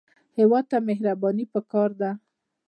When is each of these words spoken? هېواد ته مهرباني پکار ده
هېواد 0.37 0.65
ته 0.71 0.77
مهرباني 0.87 1.45
پکار 1.53 1.89
ده 2.01 2.11